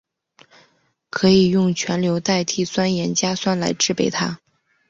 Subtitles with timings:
[1.11, 4.39] 可以用全硫代锑酸盐加酸来制备它。